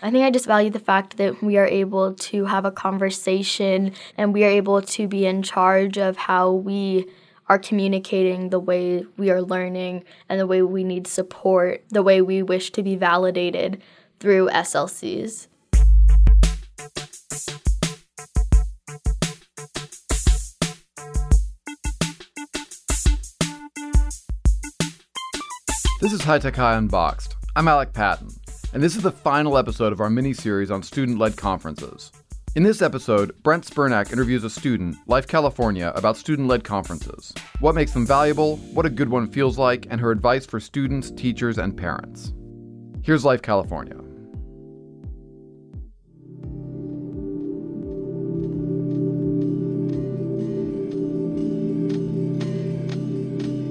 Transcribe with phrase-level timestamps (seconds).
[0.00, 3.92] I think I just value the fact that we are able to have a conversation
[4.16, 7.06] and we are able to be in charge of how we
[7.48, 12.22] are communicating the way we are learning and the way we need support, the way
[12.22, 13.82] we wish to be validated
[14.20, 15.48] through SLCs.
[26.00, 27.34] This is High Tech High Unboxed.
[27.56, 28.28] I'm Alec Patton,
[28.72, 32.12] and this is the final episode of our mini series on student led conferences.
[32.54, 37.74] In this episode, Brent Spurnak interviews a student, Life California, about student led conferences, what
[37.74, 41.58] makes them valuable, what a good one feels like, and her advice for students, teachers,
[41.58, 42.32] and parents.
[43.02, 43.96] Here's Life California.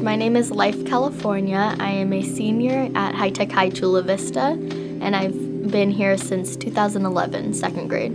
[0.02, 1.76] My name is Life California.
[1.80, 4.58] I am a senior at High Tech High Chula Vista,
[5.08, 8.12] and I've been here since 2011, second grade.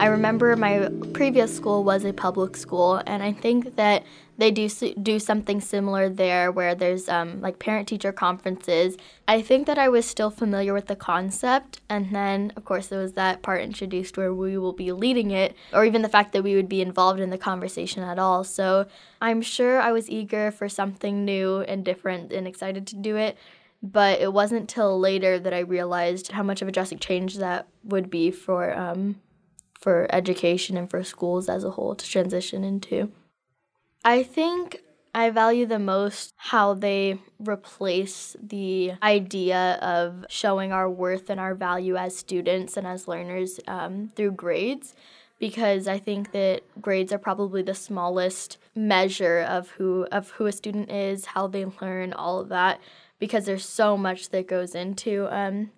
[0.00, 4.02] I remember my previous school was a public school, and I think that
[4.38, 4.70] they do
[5.02, 8.96] do something similar there, where there's um, like parent-teacher conferences.
[9.28, 12.98] I think that I was still familiar with the concept, and then of course there
[12.98, 16.42] was that part introduced where we will be leading it, or even the fact that
[16.42, 18.42] we would be involved in the conversation at all.
[18.42, 18.86] So
[19.20, 23.36] I'm sure I was eager for something new and different, and excited to do it.
[23.82, 27.66] But it wasn't till later that I realized how much of a drastic change that
[27.82, 29.20] would be for um,
[29.78, 33.10] for education and for schools as a whole to transition into.
[34.04, 34.82] I think
[35.14, 41.54] I value the most how they replace the idea of showing our worth and our
[41.54, 44.94] value as students and as learners um, through grades
[45.40, 50.52] because I think that grades are probably the smallest measure of who of who a
[50.52, 52.78] student is, how they learn, all of that,
[53.20, 55.70] because there's so much that goes into um,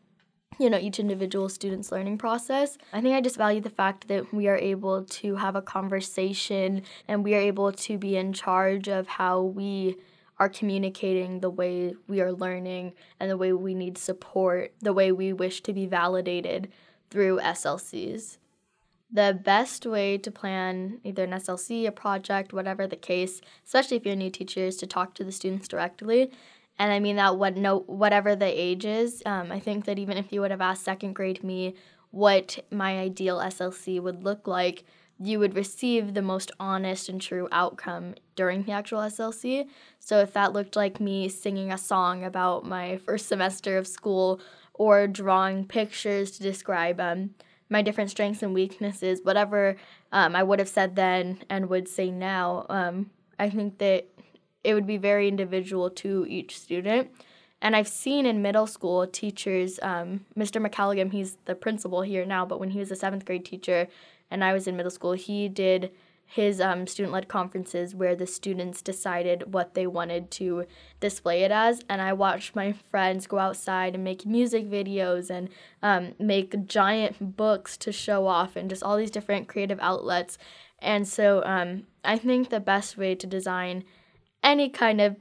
[0.58, 2.78] you know each individual student's learning process.
[2.92, 6.82] I think i just value the fact that we are able to have a conversation
[7.06, 9.96] and we are able to be in charge of how we
[10.38, 15.12] are communicating the way we are learning and the way we need support the way
[15.12, 16.72] we wish to be validated
[17.10, 18.38] through slcs
[19.12, 24.06] the best way to plan either an SLC, a project, whatever the case, especially if
[24.06, 26.30] you're a new teacher, is to talk to the students directly
[26.78, 29.22] and I mean that what no whatever the age is.
[29.26, 31.74] Um, I think that even if you would have asked second grade me
[32.10, 34.84] what my ideal SLC would look like,
[35.18, 39.68] you would receive the most honest and true outcome during the actual SLC.
[39.98, 44.40] So if that looked like me singing a song about my first semester of school
[44.74, 47.30] or drawing pictures to describe um,
[47.68, 49.76] my different strengths and weaknesses, whatever
[50.10, 54.08] um, I would have said then and would say now, um, I think that
[54.64, 57.10] it would be very individual to each student.
[57.60, 60.64] And I've seen in middle school teachers, um, Mr.
[60.64, 63.86] McCalligan, he's the principal here now, but when he was a seventh grade teacher
[64.30, 65.92] and I was in middle school, he did
[66.32, 70.64] his um, student led conferences where the students decided what they wanted to
[70.98, 71.82] display it as.
[71.90, 75.50] And I watched my friends go outside and make music videos and
[75.82, 80.38] um, make giant books to show off and just all these different creative outlets.
[80.78, 83.84] And so um, I think the best way to design
[84.42, 85.16] any kind of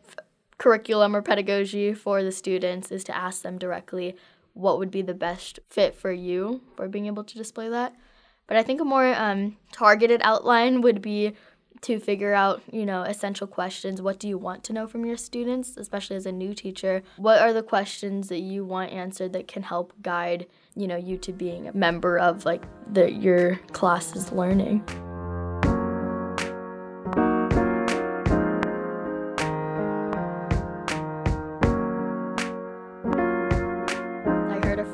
[0.58, 4.16] curriculum or pedagogy for the students is to ask them directly
[4.54, 7.96] what would be the best fit for you for being able to display that.
[8.48, 11.34] But I think a more um, targeted outline would be
[11.82, 14.02] to figure out, you know, essential questions.
[14.02, 17.02] What do you want to know from your students, especially as a new teacher?
[17.18, 21.18] What are the questions that you want answered that can help guide, you know, you
[21.18, 24.84] to being a member of like the your class's learning?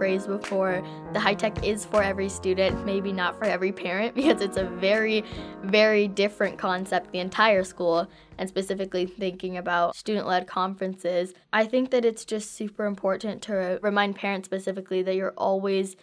[0.07, 0.81] Phrase before
[1.11, 4.63] the high tech is for every student, maybe not for every parent, because it's a
[4.63, 5.21] very,
[5.63, 8.07] very different concept, the entire school,
[8.37, 11.33] and specifically thinking about student led conferences.
[11.51, 15.97] I think that it's just super important to remind parents specifically that you're always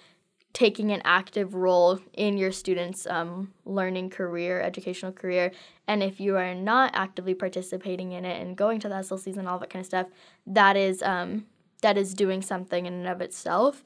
[0.52, 5.50] taking an active role in your students' um, learning career, educational career.
[5.88, 9.48] And if you are not actively participating in it and going to the SLCs and
[9.48, 10.08] all that kind of stuff,
[10.46, 11.46] that is um,
[11.82, 13.84] that is doing something in and of itself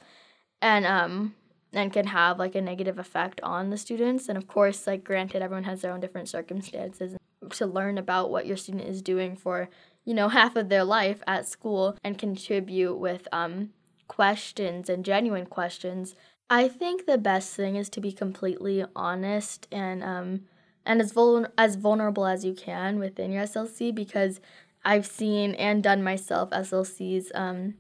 [0.60, 1.34] and um
[1.72, 4.28] and can have like a negative effect on the students.
[4.28, 7.16] And of course like granted everyone has their own different circumstances
[7.50, 9.68] to learn about what your student is doing for
[10.04, 13.70] you know half of their life at school and contribute with um
[14.08, 16.14] questions and genuine questions.
[16.50, 20.40] I think the best thing is to be completely honest and um
[20.86, 24.40] and as vul- as vulnerable as you can within your slc because
[24.88, 27.74] i've seen and done myself slcs um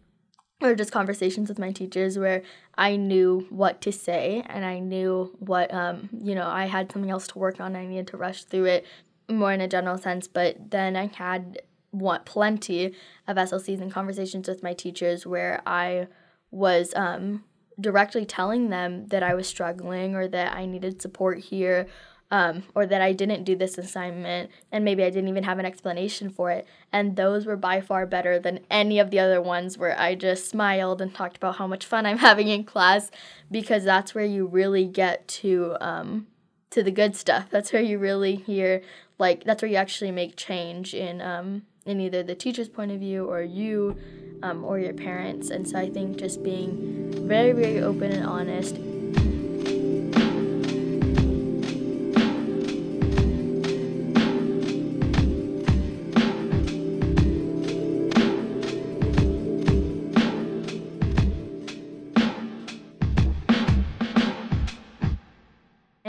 [0.60, 2.42] or just conversations with my teachers where
[2.76, 7.10] I knew what to say and I knew what um, you know I had something
[7.10, 7.76] else to work on.
[7.76, 8.86] I needed to rush through it
[9.30, 11.62] more in a general sense, but then I had
[11.92, 12.94] want plenty
[13.26, 16.08] of SLCs and conversations with my teachers where I
[16.50, 17.44] was um,
[17.80, 21.86] directly telling them that I was struggling or that I needed support here
[22.30, 25.64] um, or that I didn't do this assignment and maybe I didn't even have an
[25.64, 26.66] explanation for it.
[26.92, 30.48] And those were by far better than any of the other ones where I just
[30.48, 33.10] smiled and talked about how much fun I'm having in class
[33.50, 36.26] because that's where you really get to um,
[36.70, 37.46] to the good stuff.
[37.50, 38.82] That's where you really hear
[39.18, 43.00] like that's where you actually make change in um, in either the teacher's point of
[43.00, 43.96] view or you
[44.42, 45.48] um, or your parents.
[45.48, 48.76] And so I think just being very very open and honest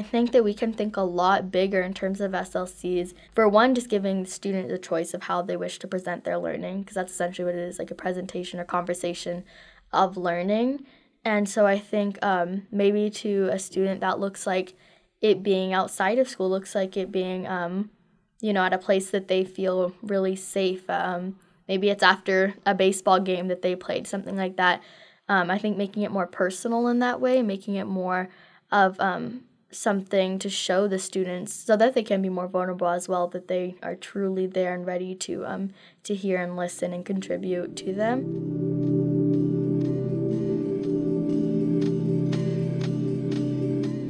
[0.10, 3.14] think that we can think a lot bigger in terms of SLCs.
[3.34, 6.38] For one, just giving the student the choice of how they wish to present their
[6.38, 9.44] learning, because that's essentially what it is like a presentation or conversation
[9.94, 10.86] of learning.
[11.24, 14.76] And so I think um, maybe to a student that looks like
[15.22, 17.90] it being outside of school, looks like it being, um,
[18.42, 20.90] you know, at a place that they feel really safe.
[20.90, 24.82] Um, maybe it's after a baseball game that they played, something like that.
[25.28, 28.30] Um, I think making it more personal in that way, making it more
[28.72, 33.08] of um, something to show the students so that they can be more vulnerable as
[33.08, 35.72] well that they are truly there and ready to um,
[36.04, 38.90] to hear and listen and contribute to them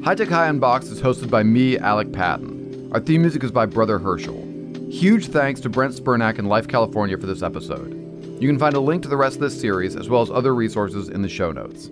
[0.09, 2.89] High Tech High Unboxed is hosted by me, Alec Patton.
[2.93, 4.41] Our theme music is by Brother Herschel.
[4.89, 7.93] Huge thanks to Brent Spurnack and Life California for this episode.
[8.41, 10.55] You can find a link to the rest of this series as well as other
[10.55, 11.91] resources in the show notes.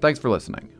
[0.00, 0.77] Thanks for listening.